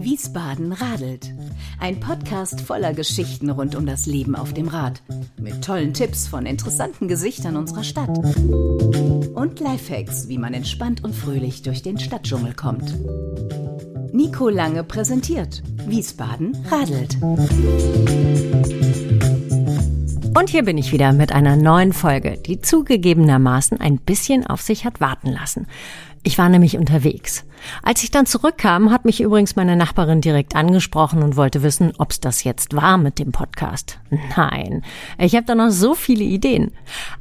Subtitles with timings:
[0.00, 1.34] Wiesbaden radelt.
[1.78, 5.02] Ein Podcast voller Geschichten rund um das Leben auf dem Rad.
[5.38, 8.16] Mit tollen Tipps von interessanten Gesichtern unserer Stadt.
[9.34, 12.96] Und Lifehacks, wie man entspannt und fröhlich durch den Stadtdschungel kommt.
[14.14, 15.62] Nico Lange präsentiert.
[15.86, 17.18] Wiesbaden radelt.
[20.36, 24.84] Und hier bin ich wieder mit einer neuen Folge, die zugegebenermaßen ein bisschen auf sich
[24.84, 25.66] hat warten lassen.
[26.26, 27.44] Ich war nämlich unterwegs.
[27.82, 32.20] Als ich dann zurückkam, hat mich übrigens meine Nachbarin direkt angesprochen und wollte wissen, ob's
[32.20, 33.98] das jetzt war mit dem Podcast.
[34.36, 34.82] Nein,
[35.18, 36.72] ich habe da noch so viele Ideen.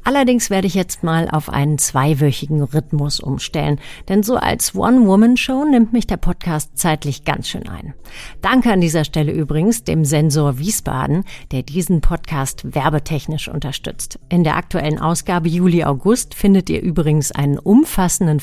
[0.03, 3.79] Allerdings werde ich jetzt mal auf einen zweiwöchigen Rhythmus umstellen,
[4.09, 7.93] denn so als One-Woman-Show nimmt mich der Podcast zeitlich ganz schön ein.
[8.41, 14.19] Danke an dieser Stelle übrigens dem Sensor Wiesbaden, der diesen Podcast werbetechnisch unterstützt.
[14.29, 18.39] In der aktuellen Ausgabe Juli-August findet ihr übrigens einen umfassenden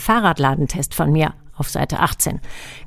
[0.50, 2.40] Fahrradladentest von mir auf Seite 18.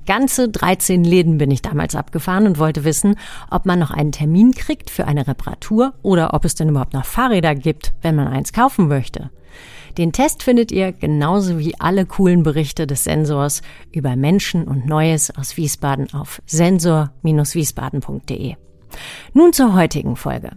[0.05, 3.15] Ganze 13 Läden bin ich damals abgefahren und wollte wissen,
[3.51, 7.05] ob man noch einen Termin kriegt für eine Reparatur oder ob es denn überhaupt noch
[7.05, 9.29] Fahrräder gibt, wenn man eins kaufen möchte.
[9.97, 13.61] Den Test findet ihr genauso wie alle coolen Berichte des Sensors
[13.91, 18.55] über Menschen und Neues aus Wiesbaden auf sensor-wiesbaden.de.
[19.33, 20.49] Nun zur heutigen Folge.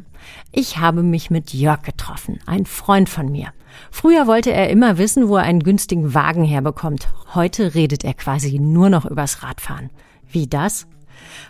[0.52, 3.48] Ich habe mich mit Jörg getroffen, ein Freund von mir.
[3.90, 7.08] Früher wollte er immer wissen, wo er einen günstigen Wagen herbekommt.
[7.34, 9.90] Heute redet er quasi nur noch übers Radfahren.
[10.30, 10.86] Wie das?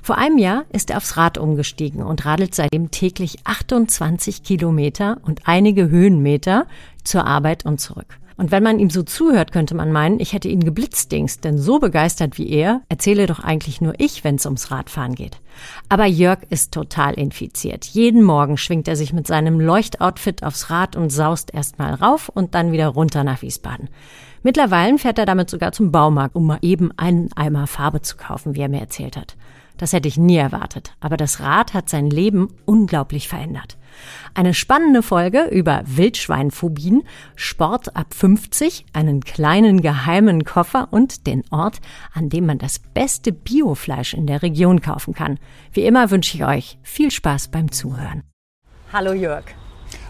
[0.03, 5.43] Vor einem Jahr ist er aufs Rad umgestiegen und radelt seitdem täglich 28 Kilometer und
[5.47, 6.67] einige Höhenmeter
[7.05, 8.19] zur Arbeit und zurück.
[8.37, 11.79] Und wenn man ihm so zuhört, könnte man meinen, ich hätte ihn geblitzdingst, denn so
[11.79, 15.41] begeistert wie er erzähle doch eigentlich nur ich, wenn es ums Radfahren geht.
[15.89, 17.87] Aber Jörg ist total infiziert.
[17.87, 22.55] Jeden Morgen schwingt er sich mit seinem Leuchtoutfit aufs Rad und saust erstmal rauf und
[22.55, 23.89] dann wieder runter nach Wiesbaden.
[24.43, 28.55] Mittlerweile fährt er damit sogar zum Baumarkt, um mal eben einen Eimer Farbe zu kaufen,
[28.55, 29.35] wie er mir erzählt hat.
[29.79, 30.95] Das hätte ich nie erwartet.
[31.01, 33.77] Aber das Rad hat sein Leben unglaublich verändert.
[34.35, 37.03] Eine spannende Folge über Wildschweinphobien,
[37.35, 41.81] Sport ab 50, einen kleinen geheimen Koffer und den Ort,
[42.13, 45.39] an dem man das beste Biofleisch in der Region kaufen kann.
[45.73, 48.23] Wie immer wünsche ich euch viel Spaß beim Zuhören.
[48.93, 49.45] Hallo Jörg.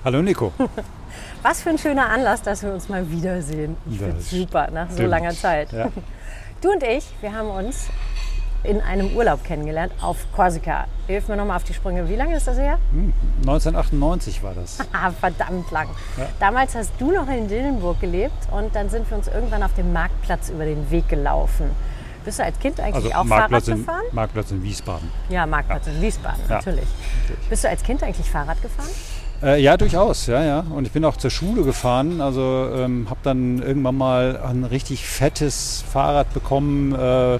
[0.04, 0.52] Hallo Nico.
[1.42, 3.76] Was für ein schöner Anlass, dass wir uns mal wiedersehen.
[3.90, 5.72] Ich finde super nach so langer Zeit.
[5.72, 5.90] Ja.
[6.60, 7.88] Du und ich, wir haben uns
[8.66, 10.86] in einem Urlaub kennengelernt auf Korsika.
[11.06, 12.08] Hilf mir nochmal auf die Sprünge.
[12.08, 12.78] Wie lange ist das her?
[13.40, 14.78] 1998 hm, war das.
[14.92, 15.88] Ah, verdammt lang.
[16.16, 16.26] Ja.
[16.40, 19.92] Damals hast du noch in Dillenburg gelebt und dann sind wir uns irgendwann auf dem
[19.92, 21.70] Marktplatz über den Weg gelaufen.
[22.24, 24.02] Bist du als Kind eigentlich also auch Marktplatz Fahrrad gefahren?
[24.10, 25.10] In, Marktplatz in Wiesbaden.
[25.28, 25.92] Ja, Marktplatz ja.
[25.92, 26.88] in Wiesbaden, natürlich.
[27.28, 28.88] Ja, Bist du als Kind eigentlich Fahrrad gefahren?
[29.42, 30.64] Äh, ja, durchaus, ja, ja.
[30.70, 32.20] Und ich bin auch zur Schule gefahren.
[32.20, 36.94] Also ähm, habe dann irgendwann mal ein richtig fettes Fahrrad bekommen.
[36.94, 37.38] Äh,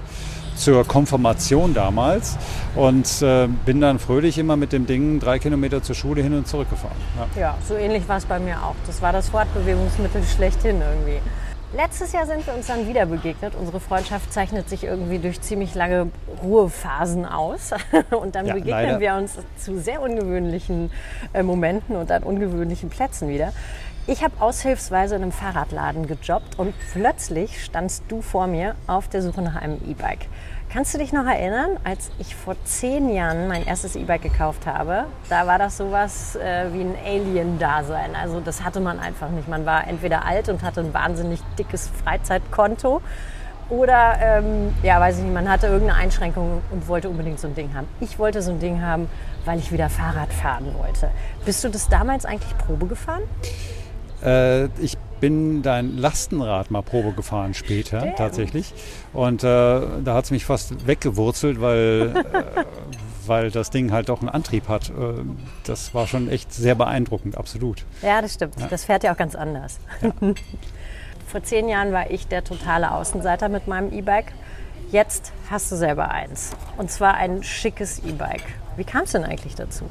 [0.57, 2.37] zur Konfirmation damals
[2.75, 6.47] und äh, bin dann fröhlich immer mit dem Ding drei Kilometer zur Schule hin und
[6.47, 6.97] zurück gefahren.
[7.35, 8.75] Ja, ja so ähnlich war es bei mir auch.
[8.85, 11.19] Das war das Fortbewegungsmittel schlechthin irgendwie.
[11.75, 13.53] Letztes Jahr sind wir uns dann wieder begegnet.
[13.59, 16.09] Unsere Freundschaft zeichnet sich irgendwie durch ziemlich lange
[16.41, 17.71] Ruhephasen aus.
[18.09, 18.99] Und dann ja, begegnen leider.
[19.01, 20.91] wir uns zu sehr ungewöhnlichen
[21.33, 23.51] äh, Momenten und an ungewöhnlichen Plätzen wieder.
[24.09, 29.21] Ich habe aushilfsweise in einem Fahrradladen gejobbt und plötzlich standst du vor mir auf der
[29.21, 30.27] Suche nach einem E-Bike.
[30.71, 35.07] Kannst du dich noch erinnern, als ich vor zehn Jahren mein erstes E-Bike gekauft habe?
[35.27, 38.15] Da war das sowas äh, wie ein Alien-Dasein.
[38.15, 39.49] Also das hatte man einfach nicht.
[39.49, 43.01] Man war entweder alt und hatte ein wahnsinnig dickes Freizeitkonto
[43.69, 47.55] oder, ähm, ja, weiß ich nicht, man hatte irgendeine Einschränkung und wollte unbedingt so ein
[47.55, 47.89] Ding haben.
[47.99, 49.09] Ich wollte so ein Ding haben,
[49.43, 51.09] weil ich wieder Fahrrad fahren wollte.
[51.43, 53.23] Bist du das damals eigentlich Probe gefahren?
[54.23, 58.15] Äh, ich bin dein Lastenrad mal Probe gefahren später Damn.
[58.15, 58.73] tatsächlich.
[59.13, 62.63] Und äh, da hat es mich fast weggewurzelt, weil, äh,
[63.25, 64.89] weil das Ding halt doch einen Antrieb hat.
[64.89, 64.93] Äh,
[65.65, 67.85] das war schon echt sehr beeindruckend, absolut.
[68.01, 68.59] Ja, das stimmt.
[68.59, 68.67] Ja.
[68.67, 69.79] Das fährt ja auch ganz anders.
[70.01, 70.11] Ja.
[71.27, 74.31] Vor zehn Jahren war ich der totale Außenseiter mit meinem E-Bike.
[74.91, 76.51] Jetzt hast du selber eins.
[76.77, 78.45] Und zwar ein schickes E-Bike.
[78.77, 79.85] Wie kam es denn eigentlich dazu?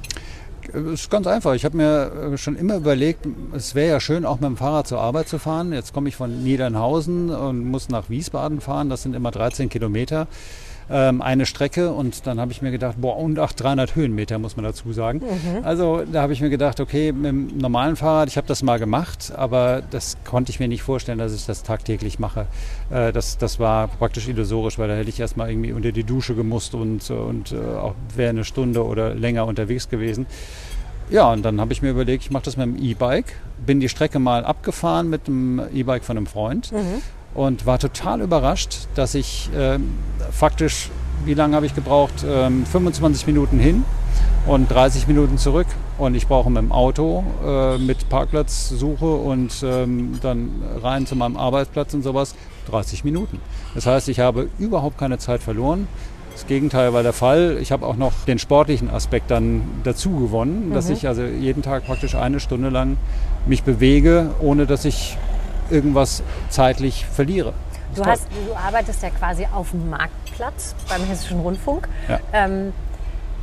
[0.75, 1.55] Es ist ganz einfach.
[1.55, 4.87] Ich habe mir äh, schon immer überlegt, es wäre ja schön, auch mit dem Fahrrad
[4.87, 5.73] zur Arbeit zu fahren.
[5.73, 8.89] Jetzt komme ich von Niedernhausen und muss nach Wiesbaden fahren.
[8.89, 10.27] Das sind immer 13 Kilometer
[10.91, 14.57] ähm, eine Strecke und dann habe ich mir gedacht, boah, und ach, 300 Höhenmeter muss
[14.57, 15.19] man dazu sagen.
[15.19, 15.65] Mhm.
[15.65, 18.79] Also da habe ich mir gedacht, okay, mit dem normalen Fahrrad, ich habe das mal
[18.79, 22.47] gemacht, aber das konnte ich mir nicht vorstellen, dass ich das tagtäglich mache.
[22.91, 26.35] Äh, das, das war praktisch illusorisch, weil da hätte ich erstmal irgendwie unter die Dusche
[26.35, 30.27] gemusst und, und äh, auch wäre eine Stunde oder länger unterwegs gewesen.
[31.09, 33.37] Ja, und dann habe ich mir überlegt, ich mache das mit dem E-Bike.
[33.65, 36.73] Bin die Strecke mal abgefahren mit dem E-Bike von einem Freund.
[36.73, 37.03] Mhm
[37.37, 39.79] und war total überrascht, dass ich äh,
[40.33, 40.91] faktisch,
[41.25, 42.25] wie lange habe ich gebraucht?
[42.27, 43.85] Ähm, 25 Minuten hin
[44.47, 45.67] und 30 Minuten zurück.
[45.99, 51.37] Und ich brauche mit dem Auto äh, mit Parkplatzsuche und ähm, dann rein zu meinem
[51.37, 52.35] Arbeitsplatz und sowas
[52.71, 53.41] 30 Minuten.
[53.75, 55.89] Das heißt, ich habe überhaupt keine Zeit verloren.
[56.33, 57.59] Das Gegenteil war der Fall.
[57.61, 60.75] Ich habe auch noch den sportlichen Aspekt dann dazu gewonnen, mhm.
[60.75, 62.97] dass ich also jeden Tag praktisch eine Stunde lang
[63.47, 65.17] mich bewege, ohne dass ich
[65.71, 67.53] irgendwas zeitlich verliere.
[67.95, 71.89] Du, hast, du arbeitest ja quasi auf dem Marktplatz beim Hessischen Rundfunk.
[72.09, 72.21] Ja.
[72.33, 72.73] Ähm,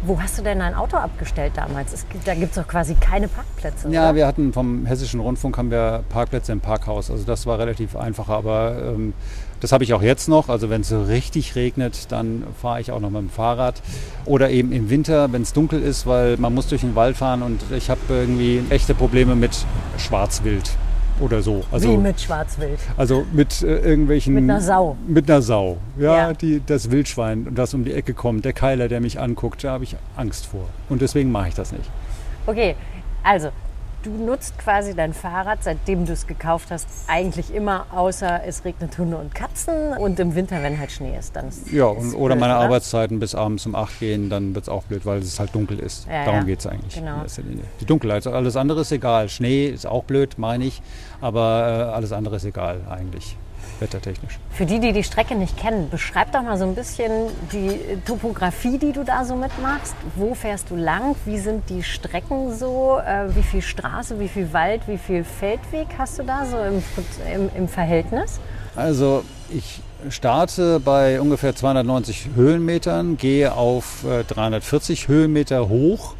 [0.06, 1.94] wo hast du denn dein Auto abgestellt damals?
[1.94, 3.90] Es, da gibt es doch quasi keine Parkplätze.
[3.90, 4.16] Ja, oder?
[4.16, 7.10] wir hatten vom Hessischen Rundfunk haben wir Parkplätze im Parkhaus.
[7.10, 9.14] Also das war relativ einfach, aber ähm,
[9.62, 10.50] das habe ich auch jetzt noch.
[10.50, 13.82] Also wenn es so richtig regnet, dann fahre ich auch noch mit dem Fahrrad.
[14.26, 17.42] Oder eben im Winter, wenn es dunkel ist, weil man muss durch den Wald fahren
[17.42, 19.66] und ich habe irgendwie echte Probleme mit
[19.98, 20.70] Schwarzwild
[21.20, 21.64] oder so.
[21.72, 22.80] Also, Wie mit Schwarzwild?
[22.98, 24.34] Also mit äh, irgendwelchen...
[24.34, 24.98] Mit einer Sau?
[25.08, 26.34] Mit einer Sau, ja, ja.
[26.34, 29.84] Die, das Wildschwein, das um die Ecke kommt, der Keiler, der mich anguckt, da habe
[29.84, 30.68] ich Angst vor.
[30.90, 31.90] Und deswegen mache ich das nicht.
[32.46, 32.76] Okay,
[33.24, 33.50] also
[34.04, 38.98] du nutzt quasi dein Fahrrad, seitdem du es gekauft hast, eigentlich immer, außer es regnet
[38.98, 42.36] Hunde und Katzen und im Winter, wenn halt Schnee ist, dann ist Ja, und, oder
[42.36, 42.66] blöd, meine oder?
[42.66, 45.80] Arbeitszeiten bis abends um 8 gehen, dann wird es auch blöd, weil es halt dunkel
[45.80, 46.08] ist.
[46.08, 46.46] Ja, Darum ja.
[46.46, 46.96] geht es eigentlich.
[46.96, 47.24] Genau.
[47.80, 49.30] Die Dunkelheit, alles andere ist egal.
[49.30, 50.82] Schnee ist auch blöd, meine ich,
[51.22, 53.38] aber äh, alles andere ist egal eigentlich
[53.80, 54.40] wettertechnisch.
[54.52, 57.12] Für die, die die Strecke nicht kennen, beschreib doch mal so ein bisschen
[57.52, 59.96] die Topografie, die du da so mitmachst.
[60.16, 61.16] Wo fährst du lang?
[61.26, 63.00] Wie sind die Strecken so?
[63.00, 66.84] Äh, wie viel Straße, wie viel Wald, wie viel Feldweg hast du da so im,
[67.34, 68.40] im, im Verhältnis?
[68.76, 76.16] Also ich starte bei ungefähr 290 Höhenmetern, gehe auf 340 äh, Höhenmeter hoch.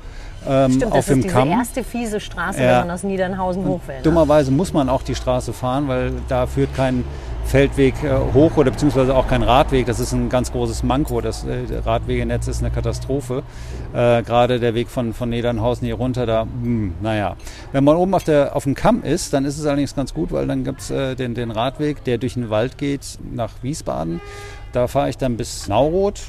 [0.48, 1.50] Ähm, Stimmt, das ist diese Kamm.
[1.50, 2.80] erste fiese Straße, ja.
[2.80, 3.96] wenn man aus Niedernhausen hoch will.
[3.96, 4.02] Ne?
[4.04, 7.06] Dummerweise muss man auch die Straße fahren, weil da führt kein
[7.46, 9.86] Feldweg äh, hoch oder beziehungsweise auch kein Radweg.
[9.86, 11.22] Das ist ein ganz großes Manko.
[11.22, 13.44] Das äh, Radwegenetz ist eine Katastrophe.
[13.94, 17.36] Äh, Gerade der Weg von, von Nedernhausen hier runter, da, mh, hm, naja.
[17.72, 20.32] Wenn man oben auf, der, auf dem Kamm ist, dann ist es allerdings ganz gut,
[20.32, 24.22] weil dann gibt es äh, den, den Radweg, der durch den Wald geht nach Wiesbaden.
[24.72, 26.22] Da fahre ich dann bis Nauroth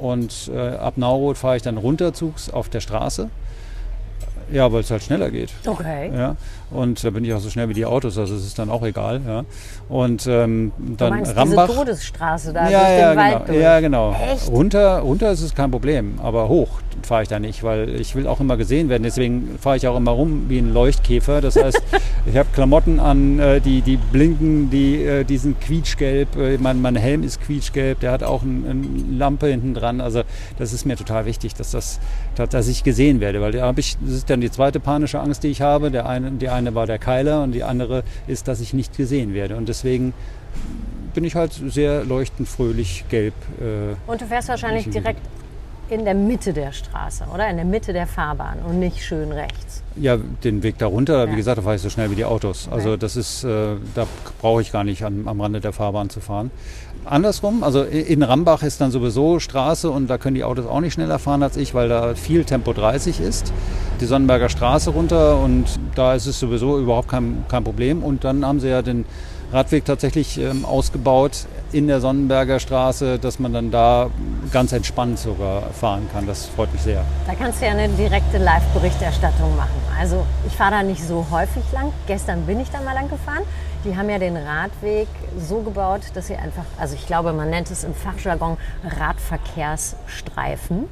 [0.00, 3.30] und äh, ab Nauroth fahre ich dann runterzugs auf der Straße.
[4.52, 5.52] Ja, weil es halt schneller geht.
[5.66, 6.10] Okay.
[6.14, 6.36] Ja,
[6.70, 8.82] und da bin ich auch so schnell wie die Autos, also es ist dann auch
[8.82, 9.20] egal.
[9.26, 9.44] Ja.
[9.88, 11.66] Und ähm, dann du meinst Rambach.
[11.66, 13.34] Diese Todesstraße da ja, durch ja, den genau.
[13.34, 13.58] Wald durch.
[13.60, 14.16] Ja, genau.
[14.32, 14.50] Echt?
[14.50, 18.26] Runter, runter ist es kein Problem, aber hoch fahre ich da nicht, weil ich will
[18.26, 19.02] auch immer gesehen werden.
[19.02, 21.40] Deswegen fahre ich auch immer rum wie ein Leuchtkäfer.
[21.40, 21.80] Das heißt,
[22.26, 26.36] ich habe Klamotten an, äh, die, die blinken, die, äh, die sind quietschgelb.
[26.36, 30.00] Äh, mein, mein Helm ist quietschgelb, der hat auch eine ein Lampe hinten dran.
[30.00, 30.22] Also
[30.58, 32.00] das ist mir total wichtig, dass, das,
[32.34, 35.48] dass ich gesehen werde, weil da ich, das ist dann die zweite panische Angst, die
[35.48, 35.90] ich habe.
[35.90, 39.34] Der eine, die eine war der Keiler und die andere ist, dass ich nicht gesehen
[39.34, 39.56] werde.
[39.56, 40.14] Und deswegen
[41.14, 43.34] bin ich halt sehr leuchtend fröhlich gelb.
[43.60, 45.20] Äh, und du fährst wahrscheinlich direkt
[45.88, 47.48] in der Mitte der Straße, oder?
[47.48, 49.82] In der Mitte der Fahrbahn und nicht schön rechts.
[49.96, 51.30] Ja, den Weg darunter, ja.
[51.30, 52.68] wie gesagt, da fahre ich so schnell wie die Autos.
[52.70, 54.06] Also das ist, äh, da
[54.40, 56.50] brauche ich gar nicht an, am Rande der Fahrbahn zu fahren.
[57.06, 60.94] Andersrum, also in Rambach ist dann sowieso Straße und da können die Autos auch nicht
[60.94, 63.52] schneller fahren als ich, weil da viel Tempo 30 ist.
[64.00, 68.02] Die Sonnenberger Straße runter und da ist es sowieso überhaupt kein, kein Problem.
[68.02, 69.04] Und dann haben sie ja den
[69.52, 74.10] Radweg tatsächlich ähm, ausgebaut in der Sonnenberger Straße, dass man dann da
[74.52, 76.26] ganz entspannt sogar fahren kann.
[76.26, 77.04] Das freut mich sehr.
[77.26, 79.80] Da kannst du ja eine direkte Live-Berichterstattung machen.
[79.98, 81.92] Also ich fahre da nicht so häufig lang.
[82.08, 83.42] Gestern bin ich da mal lang gefahren.
[83.84, 87.70] Die haben ja den Radweg so gebaut, dass sie einfach, also ich glaube, man nennt
[87.70, 88.56] es im Fachjargon
[88.98, 90.88] Radverkehrsstreifen.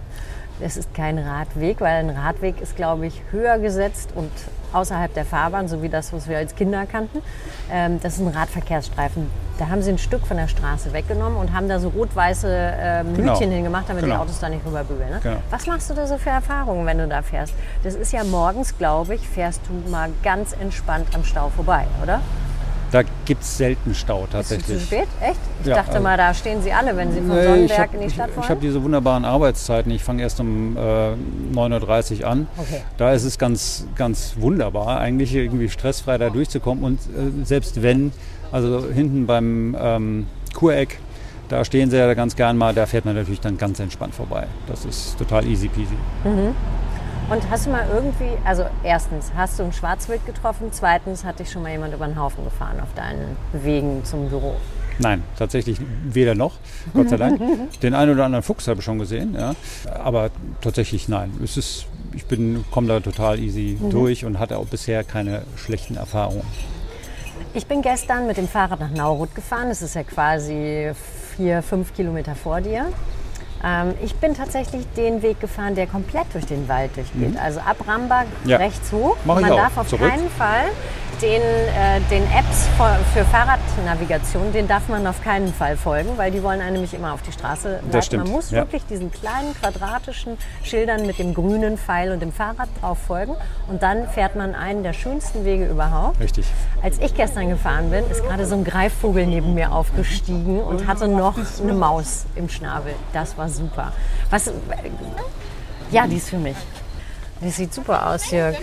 [0.61, 4.31] Es ist kein Radweg, weil ein Radweg ist, glaube ich, höher gesetzt und
[4.73, 7.23] außerhalb der Fahrbahn, so wie das, was wir als Kinder kannten.
[7.71, 9.29] Ähm, das ist ein Radverkehrsstreifen.
[9.59, 13.05] Da haben sie ein Stück von der Straße weggenommen und haben da so rot-weiße äh,
[13.17, 13.39] genau.
[13.39, 14.17] hingemacht, damit genau.
[14.17, 15.11] die Autos da nicht rüberbügeln.
[15.11, 15.21] Ne?
[15.23, 15.37] Genau.
[15.51, 17.55] Was machst du da so für Erfahrungen, wenn du da fährst?
[17.85, 22.21] Das ist ja morgens, glaube ich, fährst du mal ganz entspannt am Stau vorbei, oder?
[22.95, 24.69] Da gibt es selten Stau tatsächlich.
[24.69, 25.09] Ist es zu spät?
[25.21, 25.41] Echt?
[25.63, 28.01] Ich ja, dachte mal, da stehen Sie alle, wenn Sie vom nee, Sonnenberg hab, in
[28.03, 28.45] die Stadt fahren.
[28.45, 29.91] Ich, habe diese wunderbaren Arbeitszeiten.
[29.91, 32.47] Ich fange erst um äh, 9.30 Uhr an.
[32.57, 32.83] Okay.
[32.97, 36.85] Da ist es ganz, ganz wunderbar, eigentlich irgendwie stressfrei da durchzukommen.
[36.85, 38.13] Und äh, selbst wenn,
[38.53, 41.01] also hinten beim ähm, Kureck,
[41.49, 44.47] da stehen sie ja ganz gern mal, da fährt man natürlich dann ganz entspannt vorbei.
[44.69, 45.97] Das ist total easy peasy.
[46.23, 46.55] Mhm.
[47.31, 50.69] Und hast du mal irgendwie, also erstens, hast du ein Schwarzwild getroffen?
[50.73, 54.57] Zweitens, hat dich schon mal jemand über den Haufen gefahren auf deinen Wegen zum Büro?
[54.99, 56.53] Nein, tatsächlich weder noch,
[56.93, 57.41] Gott sei Dank.
[57.83, 59.55] Den einen oder anderen Fuchs habe ich schon gesehen, ja.
[59.91, 61.33] aber tatsächlich nein.
[61.43, 62.25] Es ist, ich
[62.71, 63.91] komme da total easy mhm.
[63.91, 66.45] durch und hatte auch bisher keine schlechten Erfahrungen.
[67.55, 69.69] Ich bin gestern mit dem Fahrrad nach Naurut gefahren.
[69.69, 70.93] Das ist ja quasi
[71.37, 72.87] vier, fünf Kilometer vor dir.
[73.63, 77.33] Ähm, ich bin tatsächlich den Weg gefahren, der komplett durch den Wald durchgeht.
[77.33, 77.39] Mhm.
[77.43, 78.57] Also ab Rambach ja.
[78.57, 79.17] rechts hoch.
[79.25, 80.09] Mach Man darf auf Zurück.
[80.09, 80.67] keinen Fall
[81.23, 82.69] den, äh, den Apps
[83.13, 87.13] für Fahrradnavigation, den darf man auf keinen Fall folgen, weil die wollen einen nämlich immer
[87.13, 88.21] auf die Straße leiten.
[88.21, 88.59] Man muss ja.
[88.59, 93.35] wirklich diesen kleinen quadratischen Schildern mit dem grünen Pfeil und dem Fahrrad drauf folgen
[93.69, 96.21] und dann fährt man einen der schönsten Wege überhaupt.
[96.21, 96.47] Richtig.
[96.83, 101.09] Als ich gestern gefahren bin, ist gerade so ein Greifvogel neben mir aufgestiegen und hatte
[101.09, 102.95] noch eine Maus im Schnabel.
[103.13, 103.93] Das war super.
[104.31, 104.51] Was?
[105.91, 106.57] Ja, die ist für mich.
[107.41, 108.57] Die sieht super aus, Jörg.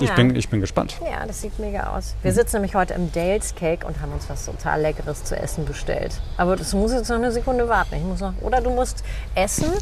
[0.00, 0.14] Ich, ja.
[0.14, 0.96] bin, ich bin gespannt.
[1.00, 2.16] Ja, das sieht mega aus.
[2.22, 5.64] Wir sitzen nämlich heute im Dales Cake und haben uns was total Leckeres zu essen
[5.64, 6.20] bestellt.
[6.36, 7.94] Aber das muss jetzt noch eine Sekunde warten.
[7.94, 9.04] Ich muss noch, oder du musst
[9.36, 9.72] essen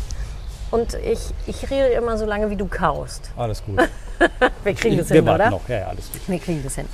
[0.70, 3.30] und ich, ich rede immer so lange, wie du kaust.
[3.36, 3.78] Alles gut.
[4.64, 5.50] Wir kriegen ich, das hin, wir oder?
[5.50, 5.68] Noch.
[5.68, 6.20] Ja, ja, alles gut.
[6.28, 6.86] Wir kriegen das hin.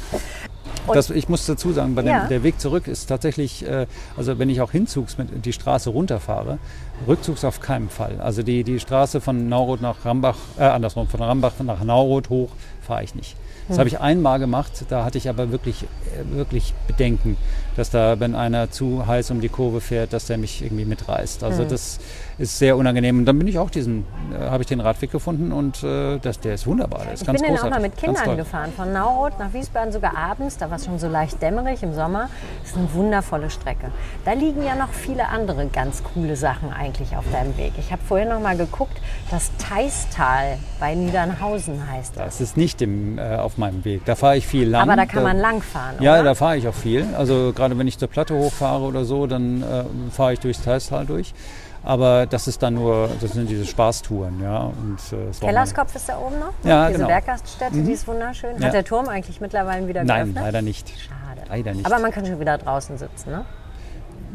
[0.87, 2.27] Das, ich muss dazu sagen, bei dem, ja.
[2.27, 6.59] der Weg zurück ist tatsächlich, äh, also wenn ich auch hinzugs mit die Straße runterfahre,
[7.07, 8.21] rückzugs auf keinen Fall.
[8.21, 12.51] Also die, die Straße von Naurot nach Rambach, äh, andersrum, von Rambach nach Naurot hoch
[12.89, 13.37] fahre ich nicht.
[13.69, 13.81] Das hm.
[13.81, 17.37] habe ich einmal gemacht, da hatte ich aber wirklich, äh, wirklich Bedenken,
[17.77, 21.45] dass da, wenn einer zu heiß um die Kurve fährt, dass der mich irgendwie mitreißt.
[21.45, 21.69] Also hm.
[21.69, 22.01] das
[22.39, 23.19] ist sehr unangenehm.
[23.19, 26.41] Und dann bin ich auch diesen, äh, habe ich den Radweg gefunden und äh, das,
[26.41, 27.05] der ist wunderbar.
[27.05, 29.93] Der ist ich ganz bin den auch mal mit Kindern gefahren, von Naurot nach Wiesbaden
[29.93, 32.31] sogar abends, da war es schon so leicht dämmerig im Sommer.
[32.63, 33.91] Das ist eine wundervolle Strecke.
[34.25, 37.73] Da liegen ja noch viele andere ganz coole Sachen eigentlich auf deinem Weg.
[37.79, 38.99] Ich habe vorhin noch mal geguckt,
[39.31, 42.25] das Teistal bei Niedernhausen heißt das.
[42.25, 44.05] Das ist nicht im, äh, auf meinem Weg.
[44.05, 44.83] Da fahre ich viel lang.
[44.83, 46.25] Aber da kann man lang fahren, Ja, oder?
[46.25, 47.07] da fahre ich auch viel.
[47.17, 51.07] Also gerade wenn ich zur Platte hochfahre oder so, dann äh, fahre ich durchs Teistal
[51.07, 51.35] durch.
[51.83, 54.59] Aber das ist dann nur, das sind diese Spaßtouren, ja.
[54.59, 56.53] Und, äh, Kellerskopf ist da oben noch.
[56.65, 57.09] Ja, Diese genau.
[57.09, 57.87] Berggaststätte, mhm.
[57.87, 58.55] die ist wunderschön.
[58.55, 58.71] Hat ja.
[58.71, 60.35] der Turm eigentlich mittlerweile wieder geöffnet?
[60.35, 60.89] Nein, leider nicht.
[60.89, 61.43] Schade.
[61.49, 61.87] Leider nicht.
[61.87, 63.45] Aber man kann schon wieder draußen sitzen, ne?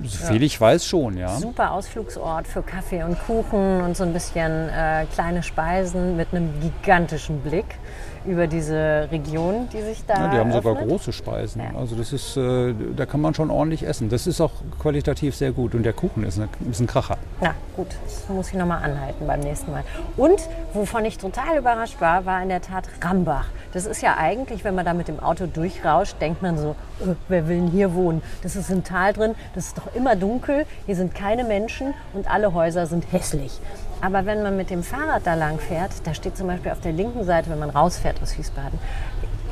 [0.03, 0.41] So viel ja.
[0.43, 1.29] ich weiß schon, ja.
[1.37, 6.49] Super Ausflugsort für Kaffee und Kuchen und so ein bisschen äh, kleine Speisen mit einem
[6.59, 7.77] gigantischen Blick
[8.25, 10.13] über diese Region, die sich da.
[10.13, 10.63] Ja, die haben öffnet.
[10.63, 11.61] sogar große Speisen.
[11.61, 11.77] Ja.
[11.77, 14.09] Also das ist, äh, da kann man schon ordentlich essen.
[14.09, 15.75] Das ist auch qualitativ sehr gut.
[15.75, 17.17] Und der Kuchen ist, eine, ist ein Kracher.
[17.41, 19.83] Na gut, das muss ich nochmal anhalten beim nächsten Mal.
[20.17, 20.41] Und
[20.73, 23.47] wovon ich total überrascht war, war in der Tat Rambach.
[23.73, 27.15] Das ist ja eigentlich, wenn man da mit dem Auto durchrauscht, denkt man so, oh,
[27.27, 28.21] wer will denn hier wohnen?
[28.43, 32.29] Das ist ein Tal drin, das ist doch immer dunkel, hier sind keine Menschen und
[32.29, 33.59] alle Häuser sind hässlich.
[34.03, 36.91] Aber wenn man mit dem Fahrrad da lang fährt, da steht zum Beispiel auf der
[36.91, 38.77] linken Seite, wenn man rausfährt aus Wiesbaden,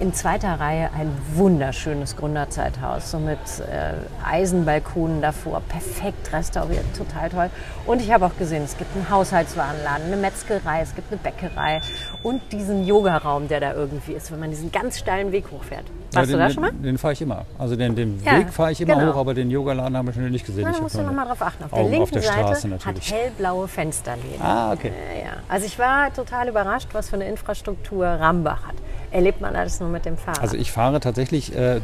[0.01, 3.93] in zweiter Reihe ein wunderschönes Gründerzeithaus, so mit äh,
[4.27, 7.49] Eisenbalkonen davor, perfekt restauriert, total toll.
[7.85, 11.81] Und ich habe auch gesehen, es gibt einen Haushaltswarenladen, eine Metzgerei, es gibt eine Bäckerei
[12.23, 15.85] und diesen Yogaraum, der da irgendwie ist, wenn man diesen ganz steilen Weg hochfährt.
[16.13, 16.71] Warst ja, den, du da schon mal?
[16.71, 17.45] Den, den fahre ich immer.
[17.59, 19.13] Also den, den ja, Weg fahre ich immer genau.
[19.13, 20.63] hoch, aber den Yogaladen haben wir schon nicht gesehen.
[20.65, 21.63] Na, da musst du noch mal drauf achten.
[21.65, 24.41] Auf der linken auf der Seite hat hellblaue Fensterläden.
[24.41, 24.91] Ah, okay.
[25.23, 28.75] Ja, also ich war total überrascht, was für eine Infrastruktur Rambach hat
[29.11, 30.41] erlebt man alles nur mit dem Fahrrad?
[30.41, 31.81] Also ich fahre tatsächlich äh,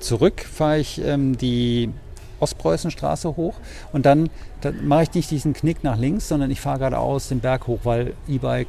[0.00, 1.90] zurück, fahre ich ähm, die
[2.40, 3.54] Ostpreußenstraße hoch
[3.92, 4.28] und dann,
[4.60, 7.80] dann mache ich nicht diesen Knick nach links, sondern ich fahre geradeaus den Berg hoch,
[7.84, 8.68] weil E-Bike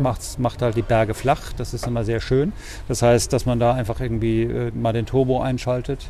[0.00, 1.52] macht, macht halt die Berge flach.
[1.56, 2.52] Das ist immer sehr schön.
[2.88, 6.08] Das heißt, dass man da einfach irgendwie äh, mal den Turbo einschaltet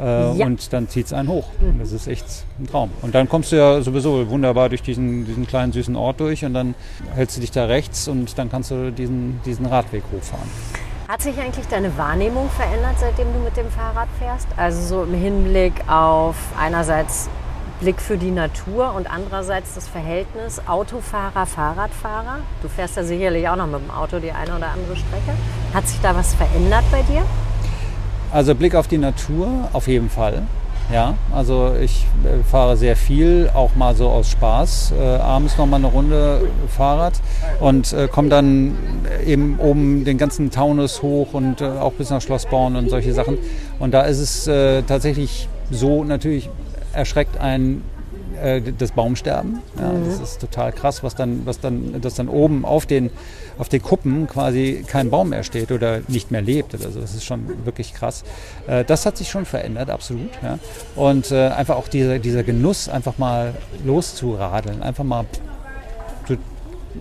[0.00, 0.46] äh, ja.
[0.46, 1.46] und dann zieht es einen hoch.
[1.60, 1.78] Mhm.
[1.78, 2.26] Das ist echt
[2.58, 2.90] ein Traum.
[3.02, 6.54] Und dann kommst du ja sowieso wunderbar durch diesen, diesen kleinen süßen Ort durch und
[6.54, 6.74] dann
[7.14, 10.48] hältst du dich da rechts und dann kannst du diesen, diesen Radweg hochfahren.
[11.08, 14.46] Hat sich eigentlich deine Wahrnehmung verändert, seitdem du mit dem Fahrrad fährst?
[14.56, 17.30] Also so im Hinblick auf einerseits
[17.80, 22.40] Blick für die Natur und andererseits das Verhältnis Autofahrer, Fahrradfahrer.
[22.60, 25.32] Du fährst ja sicherlich auch noch mit dem Auto die eine oder andere Strecke.
[25.72, 27.22] Hat sich da was verändert bei dir?
[28.30, 30.42] Also Blick auf die Natur auf jeden Fall.
[30.92, 34.94] Ja, also ich äh, fahre sehr viel, auch mal so aus Spaß.
[34.98, 37.12] Äh, abends noch mal eine Runde Fahrrad
[37.60, 38.76] und äh, komme dann
[39.26, 43.36] eben oben den ganzen Taunus hoch und äh, auch bis nach Schlossborn und solche Sachen.
[43.78, 46.48] Und da ist es äh, tatsächlich so, natürlich
[46.94, 47.82] erschreckt ein
[48.42, 49.60] äh, das Baumsterben.
[49.78, 50.04] Ja, mhm.
[50.06, 53.10] Das ist total krass, was dann, was dann, dass dann oben auf den,
[53.58, 57.00] auf den Kuppen quasi kein Baum mehr steht oder nicht mehr lebt oder so.
[57.00, 58.24] Das ist schon wirklich krass.
[58.66, 60.30] Äh, das hat sich schon verändert, absolut.
[60.42, 60.58] Ja.
[60.96, 63.54] Und äh, einfach auch dieser, dieser Genuss, einfach mal
[63.84, 65.24] loszuradeln, einfach mal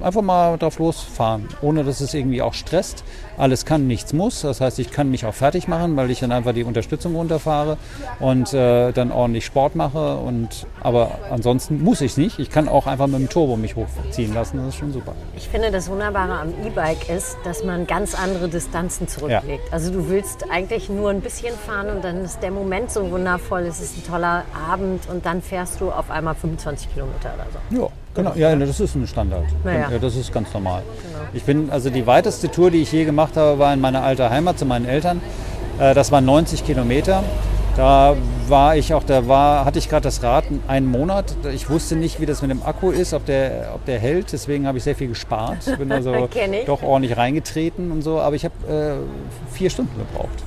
[0.01, 3.03] einfach mal drauf losfahren, ohne dass es irgendwie auch stresst.
[3.38, 4.41] Alles kann, nichts muss.
[4.41, 7.77] Das heißt, ich kann mich auch fertig machen, weil ich dann einfach die Unterstützung runterfahre
[8.20, 10.17] und äh, dann ordentlich Sport mache.
[10.17, 12.39] Und, aber ansonsten muss ich es nicht.
[12.39, 14.58] Ich kann auch einfach mit dem Turbo mich hochziehen lassen.
[14.58, 15.13] Das ist schon super.
[15.36, 19.65] Ich finde, das Wunderbare am E-Bike ist, dass man ganz andere Distanzen zurücklegt.
[19.67, 19.72] Ja.
[19.72, 23.62] Also du willst eigentlich nur ein bisschen fahren und dann ist der Moment so wundervoll.
[23.62, 27.82] Es ist ein toller Abend und dann fährst du auf einmal 25 Kilometer oder so.
[27.82, 27.89] Ja.
[28.17, 29.46] Genau, ja, das ist ein Standard.
[29.63, 30.82] Ja, das ist ganz normal.
[31.03, 31.24] Genau.
[31.34, 34.29] Ich bin, also die weiteste Tour, die ich je gemacht habe, war in meiner alten
[34.29, 35.22] Heimat zu meinen Eltern.
[35.79, 37.24] Äh, das waren 90 Kilometer.
[37.75, 38.15] Da
[38.48, 41.36] war ich auch, da war, hatte ich gerade das Rad einen Monat.
[41.53, 44.31] Ich wusste nicht, wie das mit dem Akku ist, ob der, ob der hält.
[44.34, 45.67] Deswegen habe ich sehr viel gespart.
[45.67, 46.27] Ich bin also
[46.65, 48.19] doch ordentlich reingetreten und so.
[48.19, 50.43] Aber ich habe äh, vier Stunden gebraucht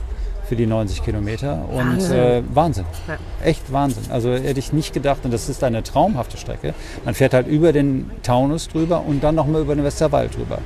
[0.49, 1.65] für die 90 Kilometer.
[1.71, 2.19] Und Wahnsinn.
[2.19, 2.85] Äh, Wahnsinn.
[3.07, 3.19] Ja.
[3.47, 4.03] Echt Wahnsinn.
[4.11, 6.75] Also hätte ich nicht gedacht, und das ist eine traumhafte Strecke.
[7.05, 10.59] Man fährt halt über den Taunus drüber und dann nochmal über den Westerwald drüber.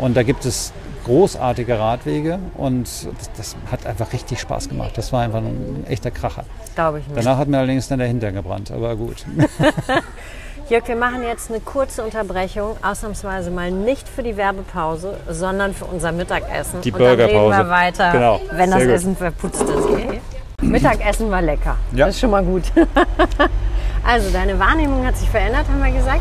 [0.00, 0.72] Und da gibt es
[1.08, 4.92] großartige Radwege und das, das, hat einfach richtig Spaß gemacht.
[4.96, 6.44] Das war einfach ein echter Kracher.
[6.74, 7.16] Glaube ich nicht.
[7.16, 9.24] Danach hat mir allerdings dann der Hintern gebrannt, aber gut.
[10.68, 15.86] Jörg, wir machen jetzt eine kurze Unterbrechung, ausnahmsweise mal nicht für die Werbepause, sondern für
[15.86, 16.82] unser Mittagessen.
[16.82, 17.22] Die Burgerpause.
[17.22, 18.40] Und dann reden wir weiter, genau.
[18.52, 19.70] wenn das Sehr Essen verputzt ist.
[19.70, 20.20] Okay?
[20.60, 21.76] Mittagessen war lecker.
[21.92, 22.04] Ja.
[22.04, 22.64] Das ist schon mal gut.
[24.06, 26.20] also, deine Wahrnehmung hat sich verändert, haben wir gesagt.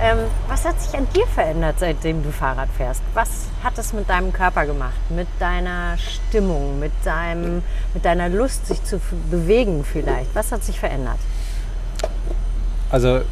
[0.00, 3.02] Ähm, was hat sich an dir verändert, seitdem du Fahrrad fährst?
[3.14, 7.62] Was hat es mit deinem Körper gemacht, mit deiner Stimmung, mit, deinem,
[7.94, 9.00] mit deiner Lust, sich zu
[9.30, 10.34] bewegen vielleicht?
[10.34, 11.18] Was hat sich verändert?
[12.90, 13.22] Also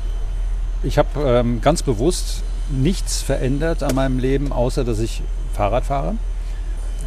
[0.83, 6.17] ich habe ähm, ganz bewusst nichts verändert an meinem Leben, außer dass ich Fahrrad fahre.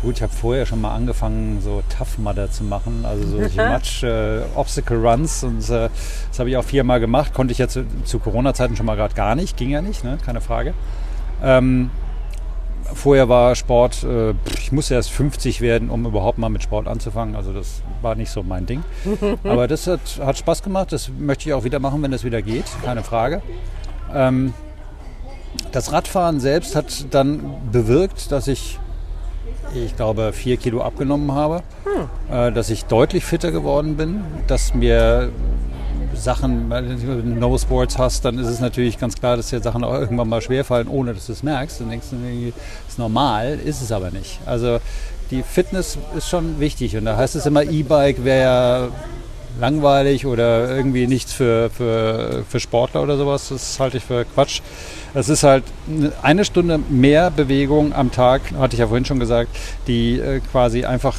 [0.01, 4.03] Gut, ich habe vorher schon mal angefangen, so Tough Mudder zu machen, also solche Matsch
[4.03, 5.89] äh, Obstacle Runs und äh,
[6.29, 7.33] das habe ich auch viermal gemacht.
[7.33, 10.17] Konnte ich ja zu, zu Corona-Zeiten schon mal gerade gar nicht, ging ja nicht, ne?
[10.23, 10.73] keine Frage.
[11.43, 11.89] Ähm,
[12.93, 17.35] vorher war Sport, äh, ich musste erst 50 werden, um überhaupt mal mit Sport anzufangen.
[17.35, 18.83] Also das war nicht so mein Ding.
[19.43, 20.91] Aber das hat, hat Spaß gemacht.
[20.91, 22.65] Das möchte ich auch wieder machen, wenn das wieder geht.
[22.83, 23.41] Keine Frage.
[24.13, 24.53] Ähm,
[25.71, 28.79] das Radfahren selbst hat dann bewirkt, dass ich,
[29.73, 32.35] ich glaube, vier Kilo abgenommen habe, hm.
[32.35, 35.31] äh, dass ich deutlich fitter geworden bin, dass mir
[36.13, 39.83] Sachen, wenn du No Sports hast, dann ist es natürlich ganz klar, dass dir Sachen
[39.83, 41.81] auch irgendwann mal schwerfallen, ohne dass du es merkst.
[41.81, 44.39] Dann denkst du, das ist normal, ist es aber nicht.
[44.45, 44.79] Also
[45.31, 48.89] die Fitness ist schon wichtig und da heißt es immer, E-Bike wäre
[49.59, 53.49] langweilig oder irgendwie nichts für, für, für Sportler oder sowas.
[53.49, 54.61] Das halte ich für Quatsch.
[55.13, 55.63] Es ist halt
[56.21, 59.49] eine Stunde mehr Bewegung am Tag, hatte ich ja vorhin schon gesagt,
[59.87, 61.15] die äh, quasi einfach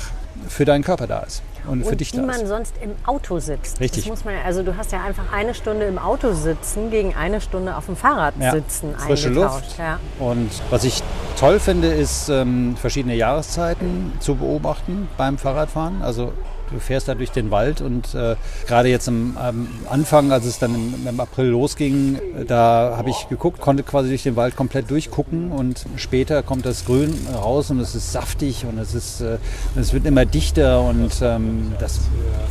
[0.48, 3.80] für deinen Körper da ist und, für dich die man sonst im Auto sitzt.
[3.80, 4.04] Richtig.
[4.04, 7.40] Das muss man, also du hast ja einfach eine Stunde im Auto sitzen gegen eine
[7.40, 8.52] Stunde auf dem Fahrrad ja.
[8.52, 9.78] sitzen Frische Luft.
[9.78, 10.00] Ja.
[10.18, 11.02] Und was ich
[11.38, 16.02] toll finde, ist ähm, verschiedene Jahreszeiten zu beobachten beim Fahrradfahren.
[16.02, 16.32] Also
[16.72, 18.34] du fährst da durch den Wald und äh,
[18.66, 23.28] gerade jetzt am, am, Anfang, als es dann im, im April losging, da habe ich
[23.28, 27.78] geguckt, konnte quasi durch den Wald komplett durchgucken und später kommt das Grün raus und
[27.78, 29.38] es ist saftig und es ist, äh,
[29.76, 32.00] es wird immer dichter und ähm, das,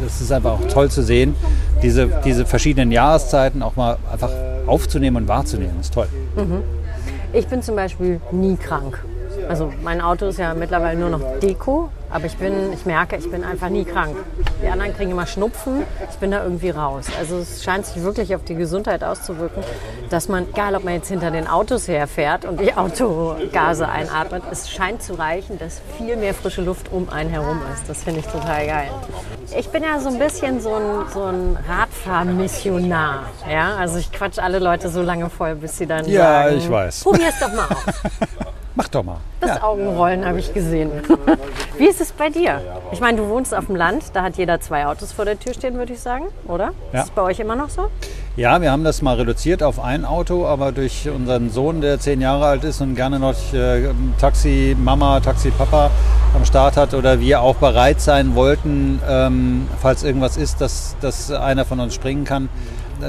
[0.02, 1.36] das ist einfach auch toll zu sehen,
[1.84, 4.32] diese, diese verschiedenen Jahreszeiten auch mal einfach
[4.65, 6.08] aufzunehmen und wahrzunehmen, das ist toll.
[6.38, 6.77] Mhm.
[7.38, 9.06] Ich bin zum Beispiel nie krank.
[9.50, 13.30] Also mein Auto ist ja mittlerweile nur noch Deko, aber ich bin, ich merke, ich
[13.30, 14.16] bin einfach nie krank.
[14.62, 17.08] Die anderen kriegen immer Schnupfen, ich bin da irgendwie raus.
[17.18, 19.64] Also es scheint sich wirklich auf die Gesundheit auszuwirken,
[20.10, 24.70] dass man, egal ob man jetzt hinter den Autos herfährt und die Autogase einatmet, es
[24.70, 27.90] scheint zu reichen, dass viel mehr frische Luft um einen herum ist.
[27.90, 28.90] Das finde ich total geil.
[29.58, 33.24] Ich bin ja so ein bisschen so ein, so ein Radfahrmissionar.
[33.50, 33.76] Ja?
[33.78, 37.04] Also ich quatsch alle Leute so lange voll, bis sie dann ja, sagen, ich weiß.
[37.04, 38.28] probier es doch mal aus.
[38.78, 39.18] Mach doch mal.
[39.40, 39.63] Das ja.
[39.63, 40.92] Augenrollen habe ich gesehen.
[41.80, 42.62] Wie ist es bei dir?
[42.92, 45.56] Ich meine, du wohnst auf dem Land, da hat jeder zwei Autos vor der Tür
[45.56, 46.74] stehen, würde ich sagen, oder?
[46.94, 47.00] Ja.
[47.00, 47.88] Ist es bei euch immer noch so?
[48.36, 52.22] Ja, wir haben das mal reduziert auf ein Auto, aber durch unseren Sohn, der zehn
[52.22, 53.90] Jahre alt ist und gerne noch äh,
[54.22, 55.90] Taxi Mama, Taxi Papa
[56.36, 61.32] am Start hat oder wir auch bereit sein wollten, ähm, falls irgendwas ist, dass, dass
[61.32, 62.48] einer von uns springen kann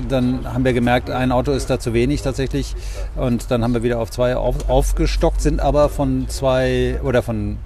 [0.09, 2.75] dann haben wir gemerkt, ein Auto ist da zu wenig tatsächlich.
[3.17, 7.59] Und dann haben wir wieder auf zwei auf, aufgestockt, sind aber von zwei oder von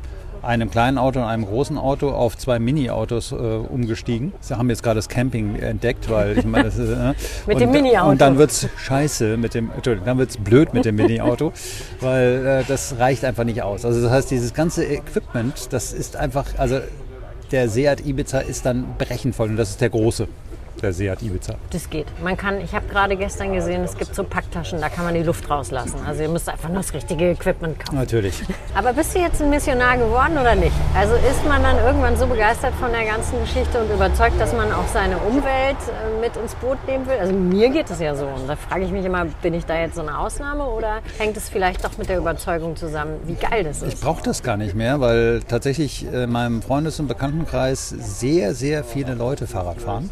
[0.42, 4.32] einem kleinen Auto und einem großen Auto auf zwei Mini-Autos äh, umgestiegen.
[4.40, 7.14] Sie haben jetzt gerade das Camping entdeckt, weil ich meine, das ist, äh,
[7.46, 8.10] mit und, dem Mini-Auto.
[8.10, 11.52] Und dann wird es scheiße mit dem, Entschuldigung, dann wird es blöd mit dem Mini-Auto,
[12.00, 13.84] weil äh, das reicht einfach nicht aus.
[13.84, 16.80] Also das heißt, dieses ganze Equipment, das ist einfach, also
[17.52, 20.26] der Seat Ibiza ist dann brechenvoll und das ist der große.
[20.82, 21.54] Der Seat Ibiza.
[21.70, 22.06] Das geht.
[22.22, 25.22] Man kann, ich habe gerade gestern gesehen, es gibt so Packtaschen, da kann man die
[25.22, 25.96] Luft rauslassen.
[26.06, 27.96] Also ihr müsst einfach nur das richtige Equipment kaufen.
[27.96, 28.42] Natürlich.
[28.74, 30.72] Aber bist du jetzt ein Missionar geworden oder nicht?
[30.94, 34.72] Also ist man dann irgendwann so begeistert von der ganzen Geschichte und überzeugt, dass man
[34.72, 37.16] auch seine Umwelt äh, mit ins Boot nehmen will?
[37.20, 38.26] Also mir geht es ja so.
[38.26, 41.36] Und da frage ich mich immer, bin ich da jetzt so eine Ausnahme oder hängt
[41.36, 43.94] es vielleicht doch mit der Überzeugung zusammen, wie geil das ist?
[43.94, 48.84] Ich brauche das gar nicht mehr, weil tatsächlich in meinem Freundes- und Bekanntenkreis sehr, sehr
[48.84, 50.10] viele Leute Fahrrad fahren.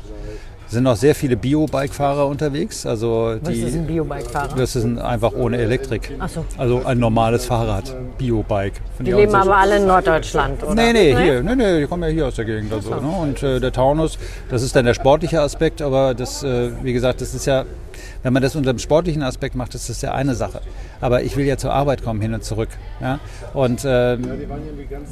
[0.70, 2.86] Es sind auch sehr viele Bio-Bike-Fahrer unterwegs.
[2.86, 4.54] Also Was die, ist ein Biobike-Fahrer?
[4.54, 6.12] Das ist ein, einfach ohne Elektrik.
[6.20, 6.44] Ach so.
[6.56, 8.74] Also ein normales Fahrrad, Bio-Bike.
[9.00, 10.76] Die leben aber alle in Norddeutschland, oder?
[10.76, 12.72] Nee, nee, hier, nee, nee, die kommen ja hier aus der Gegend.
[12.72, 13.00] Also, ne?
[13.00, 14.16] Und äh, der Taunus,
[14.48, 17.64] das ist dann der sportliche Aspekt, aber das, äh, wie gesagt, das ist ja,
[18.22, 20.60] wenn man das unter dem sportlichen Aspekt macht, ist das ja eine Sache.
[21.00, 22.68] Aber ich will ja zur Arbeit kommen, hin und zurück.
[23.00, 23.18] Ja?
[23.54, 24.18] Und äh,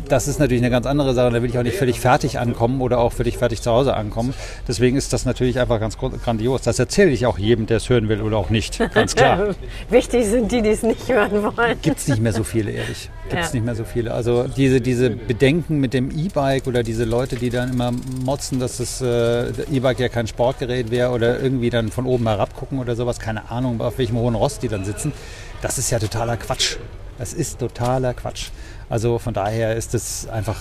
[0.08, 1.32] das ist natürlich eine ganz andere Sache.
[1.32, 4.34] Da will ich auch nicht völlig fertig ankommen oder auch völlig fertig zu Hause ankommen.
[4.66, 6.62] Deswegen ist das natürlich einfach ganz grandios.
[6.62, 8.78] Das erzähle ich auch jedem, der es hören will oder auch nicht.
[8.92, 9.54] Ganz klar.
[9.90, 11.78] Wichtig sind die, die es nicht hören wollen.
[11.82, 13.10] Gibt es nicht mehr so viele, ehrlich.
[13.28, 13.54] Gibt es Ja.
[13.56, 14.12] nicht mehr so viele.
[14.14, 17.92] Also diese, diese Bedenken mit dem E-Bike oder diese Leute, die dann immer
[18.24, 22.54] motzen, dass das äh, E-Bike ja kein Sportgerät wäre oder irgendwie dann von oben herab
[22.54, 25.12] gucken oder sowas, keine Ahnung, auf welchem hohen Rost die dann sitzen,
[25.60, 26.76] das ist ja totaler Quatsch.
[27.18, 28.50] Das ist totaler Quatsch.
[28.88, 30.56] Also von daher ist es einfach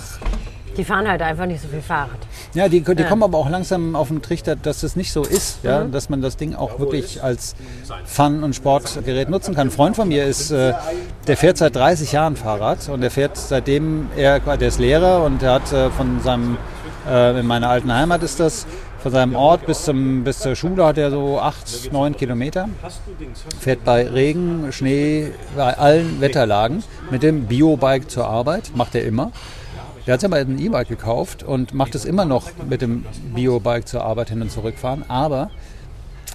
[0.77, 2.19] Die fahren halt einfach nicht so viel Fahrrad.
[2.53, 5.63] ja, die, die kommen aber auch langsam auf den Trichter, dass es nicht so ist,
[5.63, 5.91] ja, Mhm.
[5.91, 7.55] dass man das Ding auch wirklich als
[8.05, 9.67] Fun- und Sportgerät nutzen kann.
[9.67, 10.73] Ein Freund von mir ist, äh,
[11.27, 15.41] der fährt seit 30 Jahren Fahrrad und der fährt seitdem, er, der ist Lehrer und
[15.43, 16.57] er hat äh, von seinem,
[17.09, 18.65] äh, in meiner alten Heimat ist das,
[19.01, 22.67] von seinem Ort bis, zum, bis zur Schule hat er so 8, 9 Kilometer.
[23.59, 29.31] Fährt bei Regen, Schnee, bei allen Wetterlagen mit dem Biobike zur Arbeit, macht er immer.
[30.07, 33.85] Der hat sich aber ein E-Bike gekauft und macht es immer noch mit dem Biobike
[33.85, 35.03] zur Arbeit hin und zurückfahren.
[35.09, 35.49] Aber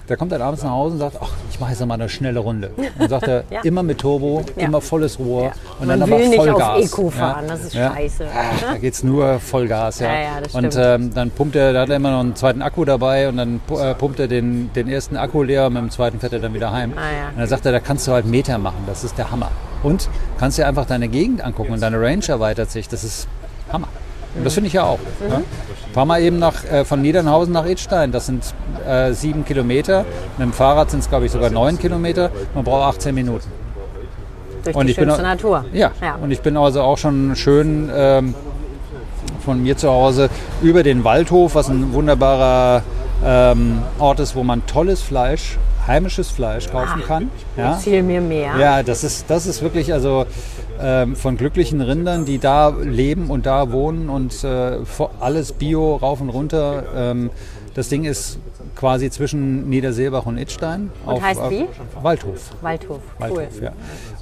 [0.09, 2.39] der kommt dann abends nach Hause und sagt, ach, ich mache jetzt mal eine schnelle
[2.39, 2.71] Runde.
[2.99, 3.61] Und sagt er, Ja.
[3.63, 4.67] immer mit Turbo, Ja.
[4.67, 5.51] immer volles Rohr Ja.
[5.79, 6.85] und Man dann will aber nicht auf Vollgas.
[6.93, 8.25] Eco fahren, das ist scheiße.
[8.69, 10.09] Da geht es nur Vollgas, ja.
[10.51, 13.37] Und ähm, dann pumpt er, da hat er immer noch einen zweiten Akku dabei und
[13.37, 16.39] dann äh, pumpt er den, den ersten Akku leer und mit dem zweiten fährt er
[16.39, 16.93] dann wieder heim.
[16.97, 17.29] Ah.
[17.33, 19.49] Und dann sagt er, da kannst du halt Meter machen, das ist der Hammer.
[19.83, 23.27] Und kannst dir einfach deine Gegend angucken und deine Range erweitert sich, das ist
[23.73, 23.87] Hammer.
[24.35, 24.99] Und das finde ich ja auch.
[24.99, 25.31] Mhm.
[25.31, 25.41] Ja.
[25.93, 28.43] Fahr mal eben nach, äh, von Niedernhausen nach Idstein, das sind
[28.87, 30.05] äh, sieben Kilometer.
[30.37, 32.31] Mit dem Fahrrad sind es, glaube ich, sogar neun Kilometer.
[32.55, 33.45] Man braucht 18 Minuten.
[34.63, 35.65] Durch Und die ich bin schönste auch- Natur.
[35.73, 35.91] Ja.
[36.01, 36.15] Ja.
[36.21, 38.33] und ich bin also auch schon schön ähm,
[39.45, 40.29] von mir zu Hause
[40.61, 42.81] über den Waldhof, was ein wunderbarer
[43.25, 47.29] ähm, Ort ist, wo man tolles Fleisch, heimisches Fleisch kaufen kann.
[47.57, 48.55] Ja, Erzähl mir mehr.
[48.57, 50.25] ja das, ist, das ist wirklich also
[50.81, 54.77] ähm, von glücklichen Rindern, die da leben und da wohnen und äh,
[55.19, 56.83] alles Bio rauf und runter.
[56.95, 57.29] Ähm,
[57.73, 58.39] das Ding ist
[58.83, 60.91] quasi zwischen Niederseebach und Idstein.
[61.05, 61.67] Und heißt wie?
[62.01, 62.49] Waldhof.
[62.61, 62.99] Waldhof.
[63.17, 63.37] Cool.
[63.37, 63.71] Waldhof, ja.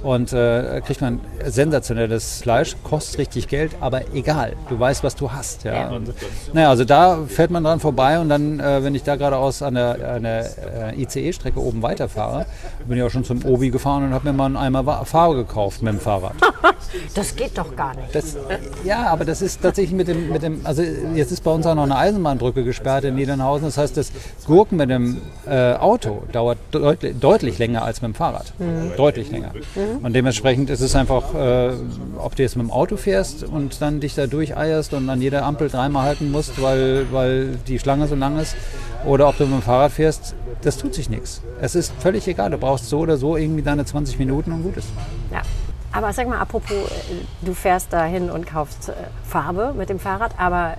[0.04, 5.32] Und äh, kriegt man sensationelles Fleisch, kostet richtig Geld, aber egal, du weißt, was du
[5.32, 5.64] hast.
[5.64, 5.72] Ja.
[5.72, 5.90] Ja.
[5.90, 6.14] Und,
[6.52, 9.74] naja, also da fährt man dran vorbei und dann, äh, wenn ich da geradeaus an
[9.74, 12.46] der, an der äh, ICE-Strecke oben weiterfahre,
[12.86, 15.82] bin ich auch schon zum Obi gefahren und habe mir mal einen Eimer Farbe gekauft
[15.82, 16.34] mit dem Fahrrad.
[17.14, 18.14] Das geht doch gar nicht.
[18.14, 18.36] Das,
[18.84, 21.74] ja, aber das ist tatsächlich mit dem, mit dem, also jetzt ist bei uns auch
[21.74, 23.66] noch eine Eisenbahnbrücke gesperrt in Niedernhausen.
[23.66, 24.12] Das heißt, das
[24.52, 28.52] Gurken mit dem äh, Auto dauert deutlich, deutlich länger als mit dem Fahrrad.
[28.98, 29.52] Deutlich länger.
[30.02, 31.70] Und dementsprechend ist es einfach, äh,
[32.18, 35.46] ob du jetzt mit dem Auto fährst und dann dich da durcheierst und an jeder
[35.46, 38.54] Ampel dreimal halten musst, weil, weil die Schlange so lang ist,
[39.06, 41.40] oder ob du mit dem Fahrrad fährst, das tut sich nichts.
[41.62, 42.50] Es ist völlig egal.
[42.50, 44.88] Du brauchst so oder so irgendwie deine 20 Minuten und gut ist.
[45.32, 45.40] Ja.
[45.94, 48.92] Aber sag mal, apropos, äh, du fährst da hin und kaufst äh,
[49.24, 50.74] Farbe mit dem Fahrrad, aber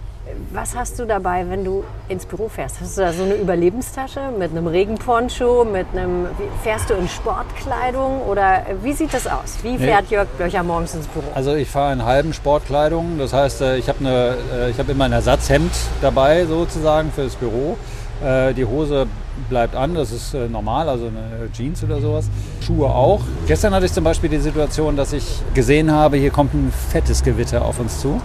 [0.52, 2.80] was hast du dabei, wenn du ins Büro fährst?
[2.80, 6.28] Hast du da so eine Überlebenstasche mit einem Regenponcho, mit einem,
[6.64, 9.58] fährst du in Sportkleidung oder wie sieht das aus?
[9.64, 11.26] Wie fährt Jörg Blöcher morgens ins Büro?
[11.36, 14.92] Also ich fahre in halben Sportkleidung, das heißt, äh, ich habe eine, äh, ich habe
[14.92, 17.78] immer ein Ersatzhemd dabei sozusagen fürs Büro.
[18.24, 19.08] Äh, Die Hose
[19.50, 22.30] bleibt an, das ist normal, also eine Jeans oder sowas.
[22.62, 23.22] Schuhe auch.
[23.48, 27.24] Gestern hatte ich zum Beispiel die Situation, dass ich gesehen habe, hier kommt ein fettes
[27.24, 28.22] Gewitter auf uns zu.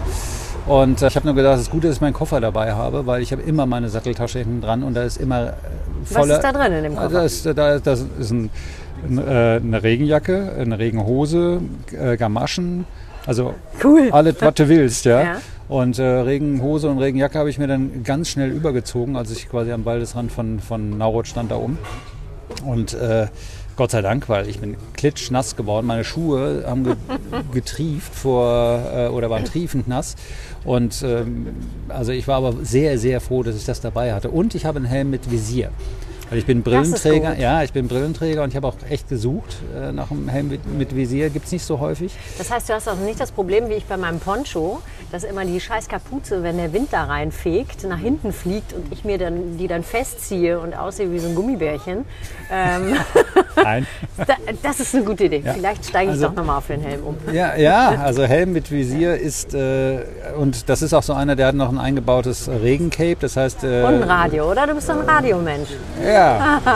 [0.69, 3.07] Und äh, ich habe nur gedacht, das Gute ist, dass ich meinen Koffer dabei habe,
[3.07, 5.53] weil ich habe immer meine Satteltasche hinten dran und da ist immer äh,
[6.05, 6.37] voller...
[6.37, 7.15] ist da drin in dem Ja, Koffer?
[7.15, 8.51] Da ist, da, das ist ein,
[9.09, 11.63] ein, äh, eine Regenjacke, eine Regenhose,
[11.99, 12.85] äh, Gamaschen,
[13.27, 14.11] also Cool.
[14.13, 15.23] alles, was du willst, ja.
[15.23, 15.37] Ja.
[15.69, 19.73] Und äh, Regenhose und Regenjacke habe ich mir dann ganz schnell übergezogen, als ich quasi
[19.73, 21.79] am Waldesrand von, von Naurot stand da oben.
[22.65, 23.29] Und äh,
[23.79, 25.87] Gott sei Dank, weil ich bin klitschnass geworden.
[25.87, 26.97] Meine Schuhe haben ge
[27.53, 30.17] getrieft vor, äh, oder waren triefend nass.
[30.65, 31.47] Und ähm,
[31.87, 34.31] also ich war aber sehr, sehr froh, dass ich das dabei hatte.
[34.31, 35.71] Und ich habe einen Helm mit Visier.
[36.31, 39.93] Weil ich bin Brillenträger, ja, ich bin Brillenträger und ich habe auch echt gesucht äh,
[39.93, 41.31] nach einem Helm mit, mit Visier.
[41.31, 42.13] Gibt es nicht so häufig.
[42.37, 45.45] Das heißt, du hast also nicht das Problem wie ich bei meinem Poncho, dass immer
[45.45, 49.57] die scheiß Kapuze, wenn der Wind da reinfegt, nach hinten fliegt und ich mir dann
[49.57, 52.05] die dann festziehe und aussehe wie so ein Gummibärchen.
[52.53, 52.97] Ähm,
[53.57, 53.87] Nein.
[54.63, 55.43] das ist eine gute Idee.
[55.45, 55.55] Ja.
[55.55, 57.17] Vielleicht steige ich also, doch nochmal auf den Helm um.
[57.33, 60.01] Ja, ja, also Helm mit Visier ist, äh,
[60.39, 63.17] und das ist auch so einer, der hat noch ein eingebautes Regencape.
[63.19, 63.65] Das heißt.
[63.65, 64.67] Äh, und ein Radio, oder?
[64.67, 65.71] Du bist ein Radiomensch.
[66.05, 66.18] Ja,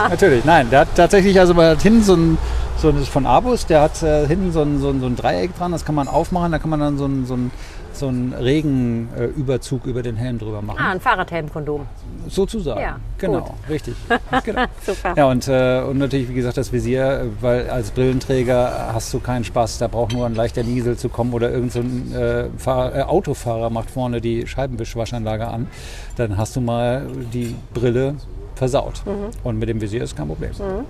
[0.09, 0.45] natürlich.
[0.45, 2.37] Nein, der hat tatsächlich, also man hat hinten so ein,
[2.77, 5.55] so ein von Abus, der hat äh, hinten so ein, so, ein, so ein Dreieck
[5.57, 7.51] dran, das kann man aufmachen, da kann man dann so ein, so ein
[7.95, 10.79] so einen Regenüberzug über den Helm drüber machen.
[10.81, 11.85] Ah, ein Fahrradhelmkondom.
[12.27, 12.81] Sozusagen.
[12.81, 13.51] Ja, genau, gut.
[13.69, 13.95] richtig.
[14.43, 14.65] genau.
[14.85, 15.13] Super.
[15.15, 19.43] Ja, und, äh, und natürlich, wie gesagt, das Visier, weil als Brillenträger hast du keinen
[19.43, 19.77] Spaß.
[19.77, 23.91] Da braucht nur ein leichter Niesel zu kommen oder irgendein so äh, äh, Autofahrer macht
[23.91, 25.67] vorne die Scheibenwischwaschanlage an.
[26.15, 28.15] Dann hast du mal die Brille
[28.55, 29.03] versaut.
[29.05, 29.31] Mhm.
[29.43, 30.51] Und mit dem Visier ist kein Problem.
[30.51, 30.85] Mhm.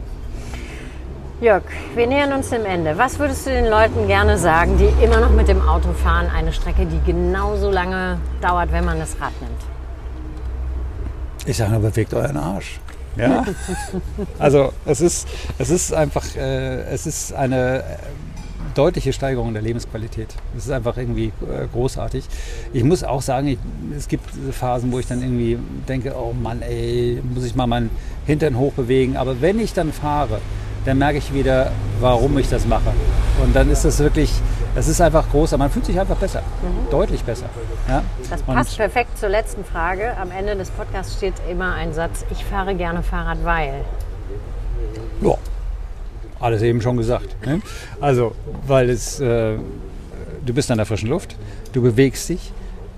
[1.41, 1.63] Jörg,
[1.95, 2.97] wir nähern uns dem Ende.
[2.97, 6.53] Was würdest du den Leuten gerne sagen, die immer noch mit dem Auto fahren, eine
[6.53, 9.61] Strecke, die genauso lange dauert, wenn man das Rad nimmt?
[11.45, 12.79] Ich sage nur, bewegt euren Arsch.
[13.17, 13.43] Ja?
[14.39, 17.83] also es ist, es ist einfach, äh, es ist eine äh,
[18.73, 20.29] deutliche Steigerung der Lebensqualität.
[20.57, 22.25] Es ist einfach irgendwie äh, großartig.
[22.73, 23.57] Ich muss auch sagen, ich,
[23.97, 25.57] es gibt Phasen, wo ich dann irgendwie
[25.87, 27.89] denke, oh Mann, ey, muss ich mal meinen
[28.25, 29.17] Hintern hochbewegen.
[29.17, 30.39] Aber wenn ich dann fahre,
[30.85, 32.91] dann merke ich wieder, warum ich das mache.
[33.41, 34.31] Und dann ist das wirklich,
[34.75, 36.89] es ist einfach groß, aber man fühlt sich einfach besser, mhm.
[36.89, 37.45] deutlich besser.
[37.87, 38.03] Ja?
[38.29, 40.15] Das passt Und perfekt zur letzten Frage.
[40.17, 43.85] Am Ende des Podcasts steht immer ein Satz, ich fahre gerne Fahrrad, weil.
[45.21, 45.35] Ja,
[46.43, 47.35] alles eben schon gesagt.
[47.45, 47.61] Ne?
[48.01, 48.33] Also,
[48.67, 49.55] weil es, äh,
[50.45, 51.35] du bist an der frischen Luft,
[51.73, 52.51] du bewegst dich,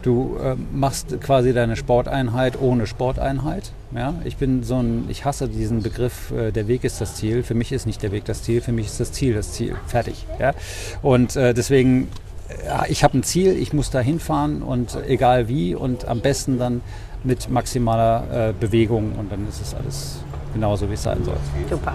[0.05, 3.71] Du äh, machst quasi deine Sporteinheit ohne Sporteinheit.
[3.95, 4.13] Ja?
[4.23, 7.41] Ich bin so ein, ich hasse diesen Begriff, äh, der Weg ist das Ziel.
[7.41, 9.75] Für mich ist nicht der Weg das Ziel, für mich ist das Ziel das Ziel.
[9.87, 10.27] Fertig.
[10.39, 10.53] Ja?
[11.01, 12.09] Und äh, deswegen,
[12.49, 16.59] äh, ich habe ein Ziel, ich muss da hinfahren und egal wie und am besten
[16.59, 16.81] dann
[17.23, 20.19] mit maximaler äh, Bewegung und dann ist es alles
[20.55, 21.37] genauso, wie es sein soll.
[21.69, 21.93] Super.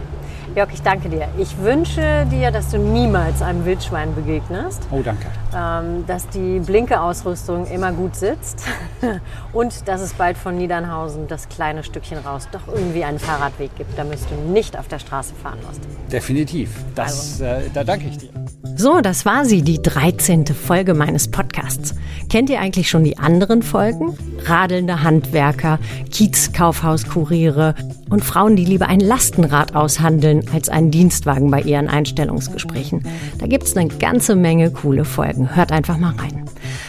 [0.55, 1.29] Jörg, ich danke dir.
[1.39, 4.83] Ich wünsche dir, dass du niemals einem Wildschwein begegnest.
[4.91, 5.27] Oh, danke.
[5.57, 8.65] Ähm, dass die Blinkeausrüstung immer gut sitzt
[9.53, 13.97] und dass es bald von Niedernhausen das kleine Stückchen raus doch irgendwie einen Fahrradweg gibt,
[13.97, 15.83] damit du nicht auf der Straße fahren musst.
[16.11, 16.71] Definitiv.
[16.97, 17.45] Das, also.
[17.45, 18.31] äh, da danke ich dir.
[18.77, 20.47] So, das war sie, die 13.
[20.47, 21.95] Folge meines Podcasts.
[22.29, 24.17] Kennt ihr eigentlich schon die anderen Folgen?
[24.47, 25.79] Radelnde Handwerker,
[26.11, 27.75] Kiezkaufhauskuriere
[28.11, 33.03] und Frauen, die lieber ein Lastenrad aushandeln als einen Dienstwagen bei ihren Einstellungsgesprächen.
[33.39, 35.55] Da gibt es eine ganze Menge coole Folgen.
[35.55, 36.45] Hört einfach mal rein.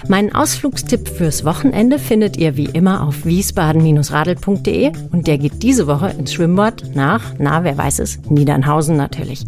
[0.07, 6.09] Meinen Ausflugstipp fürs Wochenende findet ihr wie immer auf wiesbaden-radel.de und der geht diese Woche
[6.09, 9.45] ins Schwimmbad nach, na, wer weiß es, Niedernhausen natürlich.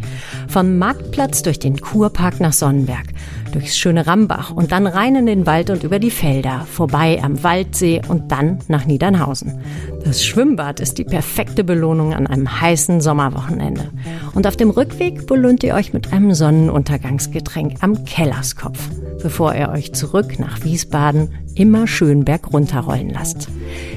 [0.48, 3.08] Vom Marktplatz durch den Kurpark nach Sonnenberg
[3.54, 7.44] durchs schöne Rambach und dann rein in den Wald und über die Felder, vorbei am
[7.44, 9.60] Waldsee und dann nach Niedernhausen.
[10.04, 13.90] Das Schwimmbad ist die perfekte Belohnung an einem heißen Sommerwochenende.
[14.34, 18.80] Und auf dem Rückweg belohnt ihr euch mit einem Sonnenuntergangsgetränk am Kellerskopf,
[19.22, 23.48] bevor ihr euch zurück nach Wiesbaden immer schön bergunterrollen lasst.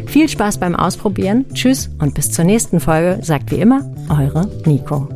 [0.07, 5.16] Viel Spaß beim Ausprobieren, tschüss und bis zur nächsten Folge, sagt wie immer eure Nico.